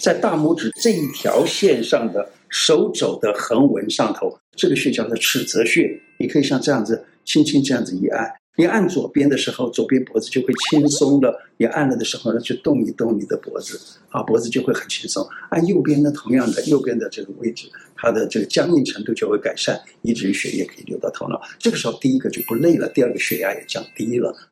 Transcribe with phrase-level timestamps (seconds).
[0.00, 11.38] 在大拇指这一条线上的手肘的横纹上头，这个穴叫做尺泽穴，你可以像这样子轻轻这样子一按，你按左边的时候，左边脖子就会轻松了。
[11.58, 13.78] 你按了的时候呢，就动一动你的脖子，
[14.08, 15.26] 啊，脖子就会很轻松。
[15.50, 21.38] 按右边呢，同样的，右边的这个位置，它的这个僵硬程度就会改善，以至于血液可以流到头脑。
[21.58, 24.34] 这个时候第一个就不累了，第二个血压也降低了。